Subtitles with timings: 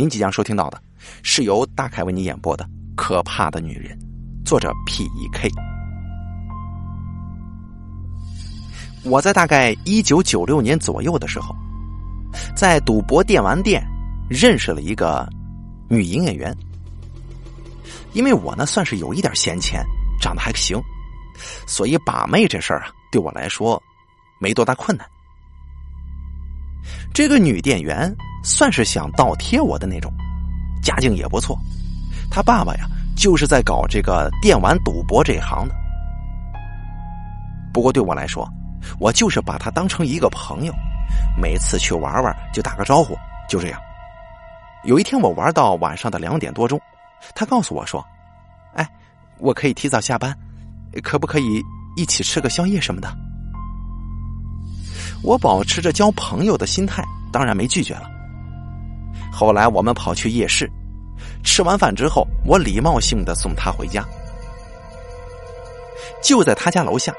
[0.00, 0.80] 您即将收听到的
[1.24, 2.64] 是由大凯为你演播的
[2.94, 3.98] 《可怕的女人》，
[4.48, 5.50] 作者 P.E.K。
[9.02, 11.52] 我在大概一九九六年左右的时候，
[12.54, 13.84] 在赌博电玩店
[14.30, 15.28] 认识了一个
[15.90, 16.56] 女营业员。
[18.12, 19.84] 因为我呢算是有一点闲钱，
[20.20, 20.80] 长得还行，
[21.66, 23.82] 所以把妹这事儿啊，对我来说
[24.38, 25.04] 没多大困难。
[27.12, 30.12] 这个女店员算是想倒贴我的那种，
[30.82, 31.58] 家境也不错。
[32.30, 32.86] 她爸爸呀，
[33.16, 35.74] 就是在搞这个电玩赌博这一行的。
[37.72, 38.48] 不过对我来说，
[38.98, 40.72] 我就是把她当成一个朋友，
[41.40, 43.16] 每次去玩玩就打个招呼，
[43.48, 43.80] 就这样。
[44.84, 46.80] 有一天我玩到晚上的两点多钟，
[47.34, 48.04] 她告诉我说
[48.74, 48.88] ：“哎，
[49.38, 50.36] 我可以提早下班，
[51.02, 51.62] 可不可以
[51.96, 53.08] 一起吃个宵夜什么的？”
[55.22, 58.10] 我保持着交朋友的心态，当然没拒绝了。
[59.32, 60.70] 后来我们跑去夜市，
[61.44, 64.04] 吃完饭之后，我礼貌性的送他回家。
[66.22, 67.12] 就在他家楼下，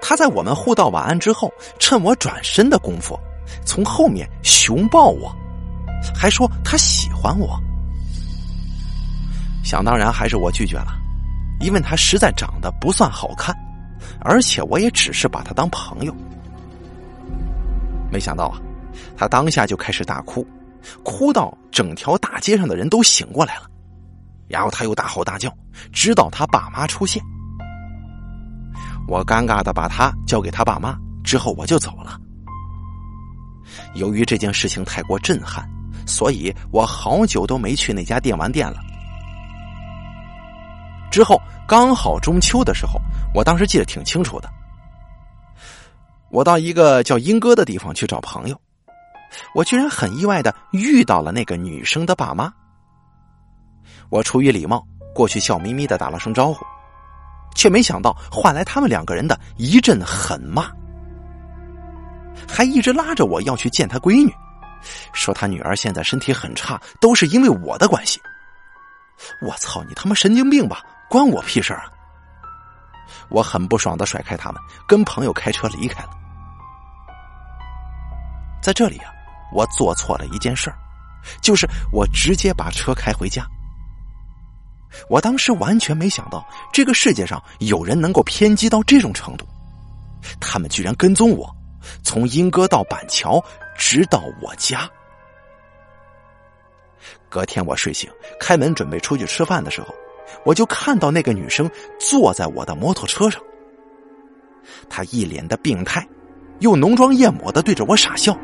[0.00, 3.18] 他在我们互道晚安之后，趁我转身的功夫，
[3.64, 5.34] 从后面熊抱我，
[6.14, 7.58] 还说他喜欢我。
[9.64, 10.92] 想当然还是我拒绝了，
[11.60, 13.56] 因为他实在长得不算好看，
[14.20, 16.14] 而且我也只是把他当朋友。
[18.12, 18.60] 没想到啊，
[19.16, 20.46] 他当下就开始大哭，
[21.02, 23.62] 哭到整条大街上的人都醒过来了，
[24.48, 25.50] 然后他又大吼大叫，
[25.92, 27.22] 直到他爸妈出现。
[29.08, 32.20] 我尴尬的把他交给他爸妈之后，我就走了。
[33.94, 35.66] 由于这件事情太过震撼，
[36.06, 38.76] 所以我好久都没去那家电玩店了。
[41.10, 43.00] 之后刚好中秋的时候，
[43.34, 44.50] 我当时记得挺清楚的。
[46.32, 48.58] 我到一个叫英哥的地方去找朋友，
[49.54, 52.50] 我居然很意外的遇到了那个女生的爸妈。
[54.08, 54.82] 我出于礼貌
[55.14, 56.64] 过去笑眯眯的打了声招呼，
[57.54, 60.72] 却没想到换来他们两个人的一阵狠骂，
[62.48, 64.32] 还一直拉着我要去见他闺女，
[65.12, 68.18] 说他女儿现在身体很差，都是因为我的关系。
[69.42, 71.92] 我操你他妈神经病吧，关我屁事啊！
[73.28, 76.21] 我很不爽的甩开他们，跟朋友开车离开了。
[78.62, 79.10] 在这里啊，
[79.52, 80.76] 我做错了一件事儿，
[81.42, 83.44] 就是我直接把车开回家。
[85.08, 89.44] 我当时完全没想到，这个世界上有人能够偏激到这种程度，
[90.40, 91.50] 他们居然跟踪我，
[92.04, 93.42] 从莺歌到板桥，
[93.76, 94.88] 直到我家。
[97.28, 98.08] 隔天我睡醒，
[98.38, 99.94] 开门准备出去吃饭的时候，
[100.44, 101.68] 我就看到那个女生
[101.98, 103.42] 坐在我的摩托车上，
[104.90, 106.06] 她一脸的病态，
[106.60, 108.38] 又浓妆艳抹的对着我傻笑。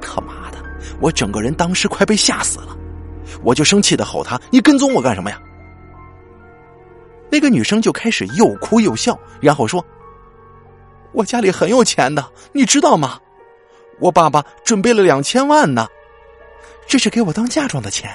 [0.00, 0.58] 他妈的！
[1.00, 2.76] 我整个人当时快被吓死了，
[3.42, 5.40] 我就生气的吼他：“你跟踪我干什么呀？”
[7.30, 9.84] 那个女生就开始又哭又笑，然后说
[11.12, 13.20] ：“我家里很有钱的，你知道吗？
[14.00, 15.86] 我爸爸准备了两千万呢，
[16.88, 18.10] 这是给我当嫁妆的钱。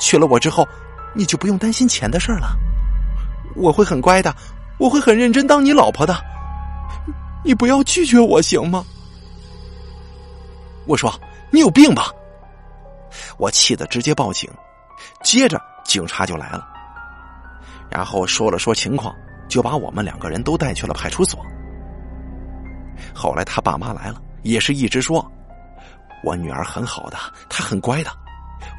[0.00, 0.66] 娶了我之后，
[1.14, 2.56] 你就不用担心钱的事儿了。
[3.54, 4.34] 我会很乖的，
[4.78, 6.16] 我会很认真当你老婆的。
[7.44, 8.84] 你不要拒绝我行吗？”
[10.86, 11.12] 我说
[11.50, 12.10] ：“你有病吧！”
[13.38, 14.50] 我气得直接报警，
[15.22, 16.66] 接着警察就来了，
[17.90, 19.14] 然后说了说情况，
[19.48, 21.44] 就把我们两个人都带去了派出所。
[23.14, 25.30] 后来他爸妈来了，也是一直说
[26.24, 28.10] ：“我女儿很好的，她很乖的，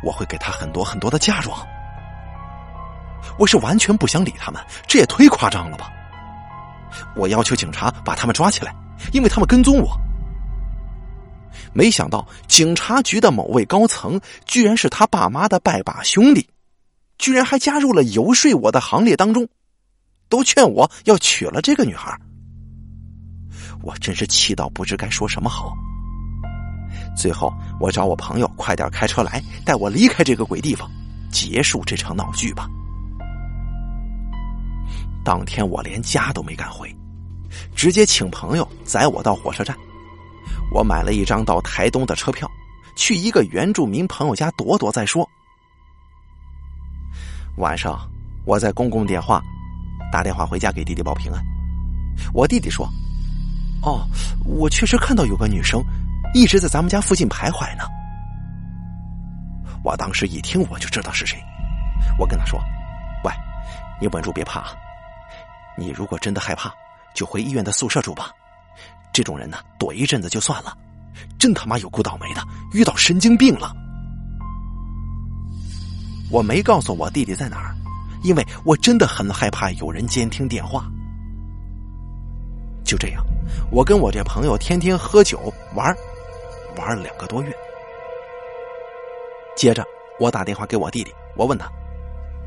[0.04, 1.56] 我会给她很多很多的嫁妆。”
[3.38, 5.92] 我是完全不想理他们，这也忒夸张了吧！
[7.16, 8.76] 我要求警察把他们抓起来，
[9.12, 9.96] 因为他们跟踪我。
[11.74, 16.48] 没想到警察局的某位高层居然是他爸妈的拜把兄弟，
[17.18, 19.48] 居然还加入了游说我的行列当中，
[20.30, 22.18] 都劝我要娶了这个女孩。
[23.82, 25.76] 我真是气到不知该说什么好。
[27.18, 30.90] 最后，我找我朋友快点开车来，带我离开这个鬼地方，
[31.32, 32.68] 结束这场闹剧吧。
[35.24, 36.94] 当天我连家都没敢回，
[37.76, 39.76] 直接请朋友载我到火车站。
[40.74, 42.50] 我买了一张到台东的车票，
[42.96, 45.30] 去一个原住民朋友家躲躲再说。
[47.58, 48.10] 晚上，
[48.44, 49.40] 我在公共电话
[50.12, 51.46] 打电话回家给弟弟报平安。
[52.34, 52.90] 我弟弟说
[53.86, 54.04] ：“哦，
[54.46, 55.80] 我确实看到有个女生
[56.34, 57.84] 一直在咱们家附近徘徊呢。”
[59.86, 61.38] 我当时一听我就知道是谁，
[62.18, 62.60] 我跟他说
[63.24, 63.32] ：“喂，
[64.02, 64.70] 你稳住别怕啊，
[65.78, 66.74] 你如果真的害怕，
[67.14, 68.32] 就回医院的宿舍住吧。”
[69.14, 70.76] 这种人呢，躲一阵子就算了，
[71.40, 72.42] 真他妈有够倒霉的，
[72.74, 73.72] 遇到神经病了。
[76.32, 77.76] 我没告诉我弟弟在哪儿，
[78.24, 80.86] 因为我真的很害怕有人监听电话。
[82.84, 83.24] 就这样，
[83.72, 85.96] 我跟我这朋友天天喝酒玩，
[86.76, 87.56] 玩了两个多月。
[89.56, 89.86] 接着，
[90.20, 91.70] 我打电话给我弟弟，我问他：“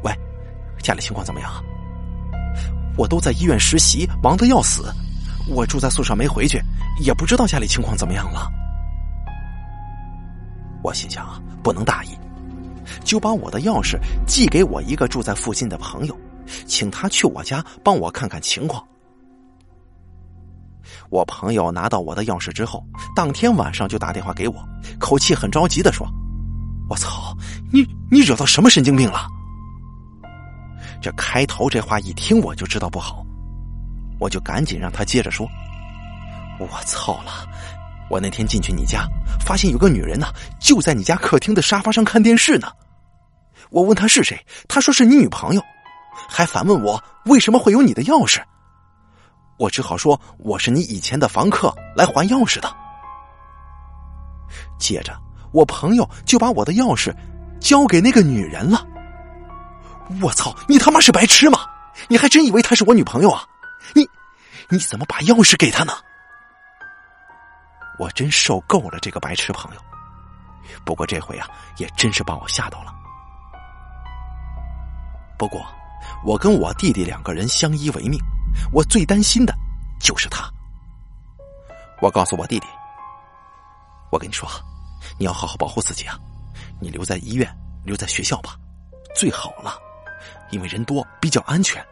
[0.03, 0.13] 喂，
[0.83, 1.51] 家里情况怎么样？”
[2.99, 4.93] 我都在医院实习，忙得要死。
[5.49, 6.61] 我住在宿舍没回去，
[7.01, 8.51] 也不知道家里情况怎么样了。
[10.83, 12.11] 我心想不能大意，
[13.05, 16.17] 就把我的钥匙寄给我一个住在附近的朋友，
[16.67, 18.85] 请他去我家帮我看看情况。
[21.11, 22.85] 我朋友拿到我的钥匙之后，
[23.15, 24.55] 当天晚上就打电话给我，
[24.99, 26.07] 口气很着急的说
[26.89, 27.37] ：“我操，
[27.73, 29.27] 你你惹到什么神经病了？”
[31.03, 33.26] 这开头这话一听我就知道不好，
[34.19, 35.49] 我就赶紧让他接着说
[36.59, 37.47] ：“我操了！
[38.09, 39.07] 我那天进去你家，
[39.41, 40.29] 发现有个女人呢，
[40.61, 42.69] 就在你家客厅的沙发上看电视呢。
[43.71, 45.63] 我问她是谁，她说是你女朋友，
[46.29, 48.41] 还反问我为什么会有你的钥匙。
[49.59, 52.73] 我只好说我是你以前的房客来还钥匙的。
[54.79, 55.13] 接着，
[55.53, 57.13] 我朋友就把我的钥匙
[57.59, 58.87] 交给那个女人了。”
[60.23, 60.55] 我操！
[60.69, 61.67] 你他妈是白痴吗？
[62.07, 63.43] 你还真以为她是我女朋友啊？
[64.69, 65.93] 你怎么把钥匙给他呢？
[67.99, 69.81] 我真受够了这个白痴朋友。
[70.85, 71.49] 不过这回啊，
[71.79, 72.93] 也真是把我吓到了。
[75.39, 75.65] 不过，
[76.25, 78.19] 我跟我弟弟两个人相依为命，
[78.73, 79.55] 我最担心的
[80.01, 80.51] 就是他。
[82.01, 82.67] 我告诉我弟弟
[84.13, 84.49] ：“我跟你说，
[85.19, 86.19] 你要好好保护自己啊！
[86.81, 87.51] 你留在医院，
[87.85, 88.57] 留在学校吧，
[89.15, 89.79] 最好了。”
[90.51, 91.85] 因为人多比较安全。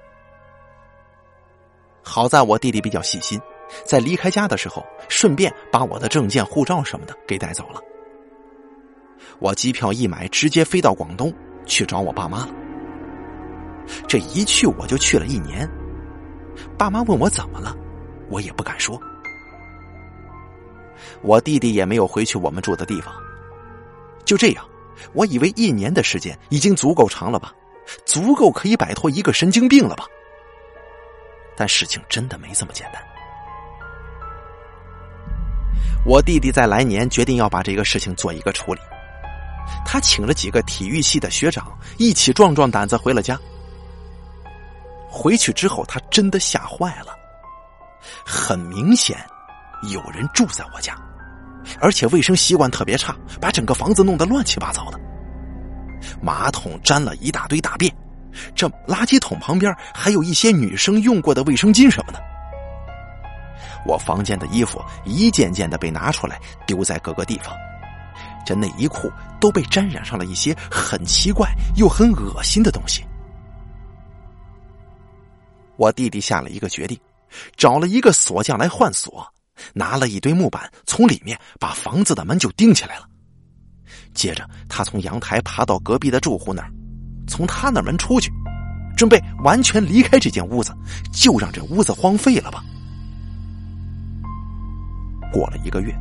[2.04, 3.40] 好在我弟弟比较细心，
[3.84, 7.80] 在离开家的时候，顺便把我的证件、护照什么的给带走了。
[9.38, 11.32] 我机票一买，直接飞到广东
[11.64, 12.54] 去找我爸妈了。
[14.06, 15.68] 这一去我就去了一年。
[16.78, 17.74] 爸妈问我怎么了，
[18.28, 19.00] 我也不敢说。
[21.22, 23.12] 我弟弟也没有回去我们住的地方。
[24.24, 24.64] 就这样，
[25.14, 27.52] 我以为一年的时间已经足够长了吧。
[28.06, 30.06] 足够可以摆脱一个神经病了吧？
[31.56, 33.02] 但事情真的没这么简单。
[36.06, 38.80] 我弟弟在来年决定要把这个事情做一个处理，
[39.86, 43.38] 他请了几个体育系的学长一起壮壮胆子回了家。
[45.08, 47.16] 回去之后，他真的吓坏了，
[48.26, 49.16] 很明显
[49.92, 50.94] 有人住在我家，
[51.80, 55.00] 而且卫生习惯特别差，把整个房子弄得乱七八糟的。
[56.20, 57.94] 马桶沾了一大堆大便，
[58.54, 62.22] 这垃圾桶旁边还有一些女生用过的卫生巾什么的。
[63.86, 67.54] 我房间的衣服一件件的被拿出来丢在各个地方，
[68.46, 73.04] 这内衣裤都被沾染上了一些很奇怪又很恶心的东西。
[75.76, 76.98] 我弟弟下了一个决定，
[77.56, 79.26] 找了一个锁匠来换锁，
[79.74, 83.06] 拿了一堆木板从里面把房子的门就钉起来了。
[84.14, 86.70] 接着，他从阳台爬到隔壁的住户那儿，
[87.26, 88.32] 从他那门出去，
[88.96, 90.74] 准备完全离开这间屋子，
[91.12, 92.62] 就让这屋子荒废了吧。
[95.32, 95.92] 过了一个月，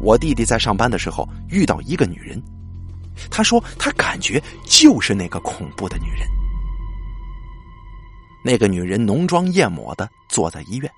[0.00, 2.42] 我弟弟在上班的时候遇到一个女人，
[3.30, 6.28] 他说他感觉就是那个恐怖的女人。
[8.44, 10.90] 那个女人浓妆艳抹的坐在医院，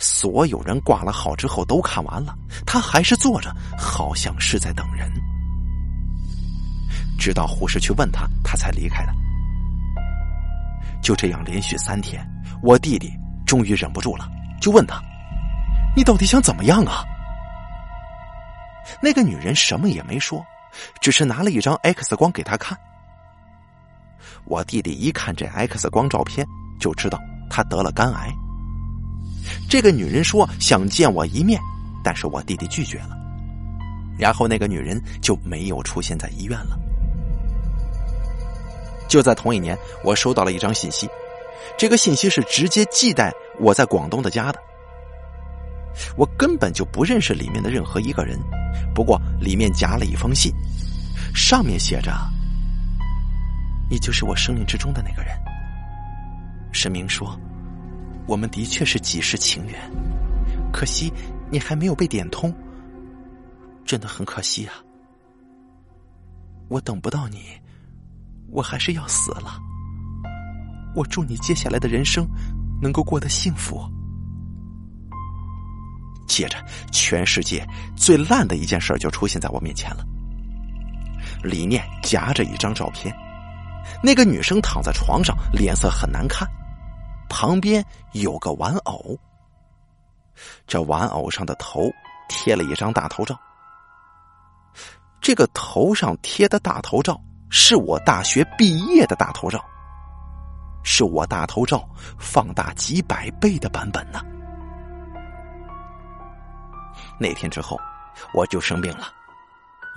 [0.00, 2.34] 所有人挂了号之后都看完了，
[2.66, 5.08] 她还是坐着，好像是在等人。
[7.24, 9.14] 直到护士去问他，他才离开的。
[11.00, 12.22] 就这样连续三天，
[12.62, 13.10] 我弟弟
[13.46, 15.00] 终于忍不住了，就问他
[15.96, 17.02] ：“你到底想怎么样啊？”
[19.00, 20.44] 那个女人什么也没说，
[21.00, 22.78] 只是拿了一张 X 光给他看。
[24.44, 26.46] 我弟弟一看这 X 光照片，
[26.78, 28.30] 就知道他得了肝癌。
[29.66, 31.58] 这个女人说想见我一面，
[32.04, 33.16] 但是我弟弟拒绝了。
[34.18, 36.83] 然后那个女人就没有出现在医院了。
[39.14, 41.08] 就在同一年，我收到了一张信息，
[41.78, 44.58] 这个信息是直接寄在我在广东的家的。
[46.16, 48.36] 我根本就不认识里面的任何一个人，
[48.92, 50.52] 不过里面夹了一封信，
[51.32, 52.10] 上面写着
[53.88, 55.32] ：“你就是我生命之中的那个人。”
[56.74, 57.38] 神明说
[58.26, 59.78] ：“我们的确是几世情缘，
[60.72, 61.12] 可惜
[61.52, 62.52] 你还没有被点通，
[63.84, 64.74] 真的很可惜啊！
[66.66, 67.44] 我等不到你。”
[68.54, 69.60] 我还是要死了。
[70.94, 72.24] 我祝你接下来的人生
[72.80, 73.84] 能够过得幸福。
[76.26, 76.56] 接着，
[76.90, 80.06] 全世界最烂的一件事就出现在我面前了。
[81.42, 83.14] 里面夹着一张照片，
[84.02, 86.48] 那个女生躺在床上，脸色很难看，
[87.28, 89.18] 旁边有个玩偶。
[90.66, 91.90] 这玩偶上的头
[92.28, 93.38] 贴了一张大头照，
[95.20, 97.20] 这个头上贴的大头照
[97.56, 99.64] 是我大学毕业的大头照，
[100.82, 104.20] 是我大头照放大几百倍的版本呢。
[107.16, 107.78] 那天之后，
[108.34, 109.06] 我就生病了，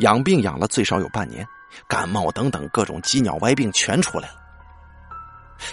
[0.02, 1.46] 养病养了最少有半年，
[1.88, 4.36] 感冒等等各种鸡鸟歪病全出来了。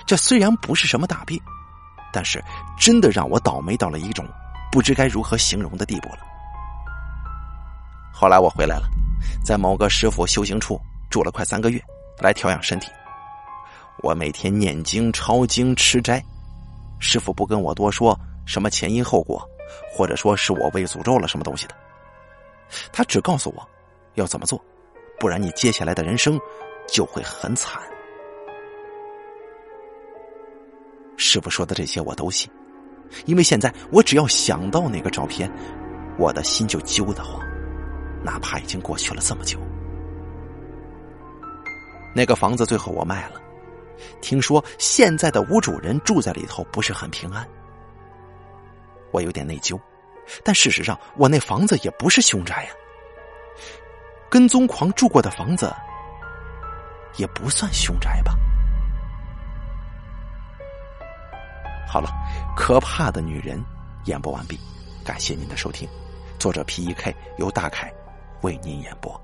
[0.06, 1.38] 这虽然不是什么大病，
[2.14, 2.42] 但是
[2.78, 4.26] 真的让我倒霉到了一种。
[4.72, 6.20] 不知该如何形容的地步了。
[8.10, 8.88] 后来我回来了，
[9.44, 10.80] 在某个师傅修行处
[11.14, 11.80] 住了快三个月，
[12.18, 12.90] 来调养身体。
[14.02, 16.20] 我每天念经、抄经、吃斋，
[16.98, 19.40] 师傅不跟我多说什么前因后果，
[19.92, 21.74] 或者说是我被诅咒了什么东西的。
[22.92, 23.64] 他只告诉我
[24.14, 24.60] 要怎么做，
[25.20, 26.36] 不然你接下来的人生
[26.88, 27.80] 就会很惨。
[31.16, 32.50] 师傅说的这些我都信。
[33.24, 35.48] 因为现在我只要想到那个照片，
[36.18, 37.40] 我的心就揪得慌，
[38.24, 39.60] 哪怕已经过去了这么久。
[42.14, 43.40] 那个房子最后我卖了，
[44.20, 47.46] 听说现在的屋主人住在里头不是很平安，
[49.10, 49.78] 我有点内疚。
[50.42, 52.70] 但事实上，我那房子也不是凶宅呀，
[54.30, 55.70] 跟踪狂住过的房子
[57.16, 58.34] 也不算凶宅吧。
[61.86, 62.08] 好了，
[62.56, 63.62] 可怕的女人
[64.06, 64.58] 演播完毕，
[65.04, 65.88] 感谢您的收听。
[66.38, 67.92] 作者 P E K 由大凯
[68.42, 69.23] 为您演播。